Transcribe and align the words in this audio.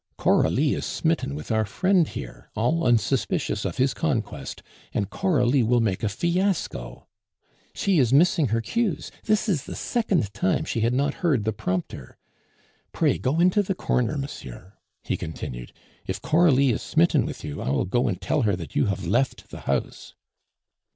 "Coralie 0.17 0.73
is 0.73 0.83
smitten 0.83 1.35
with 1.35 1.51
our 1.51 1.63
friend 1.63 2.07
here, 2.07 2.49
all 2.55 2.83
unsuspicious 2.85 3.65
of 3.65 3.77
his 3.77 3.93
conquest, 3.93 4.63
and 4.95 5.11
Coralie 5.11 5.61
will 5.61 5.79
make 5.79 6.01
a 6.01 6.09
fiasco; 6.09 7.05
she 7.75 7.99
is 7.99 8.11
missing 8.11 8.47
her 8.47 8.61
cues, 8.61 9.11
this 9.25 9.47
is 9.47 9.65
the 9.65 9.75
second 9.75 10.33
time 10.33 10.65
she 10.65 10.79
had 10.79 10.95
not 10.95 11.13
heard 11.21 11.43
the 11.45 11.53
prompter. 11.53 12.17
Pray, 12.91 13.19
go 13.19 13.39
into 13.39 13.61
the 13.61 13.75
corner, 13.75 14.17
monsieur," 14.17 14.73
he 15.03 15.15
continued. 15.17 15.71
"If 16.07 16.19
Coralie 16.19 16.71
is 16.71 16.81
smitten 16.81 17.23
with 17.23 17.43
you, 17.43 17.61
I 17.61 17.69
will 17.69 17.85
go 17.85 18.07
and 18.07 18.19
tell 18.19 18.41
her 18.41 18.55
that 18.55 18.75
you 18.75 18.87
have 18.87 19.05
left 19.05 19.51
the 19.51 19.59
house." 19.69 20.15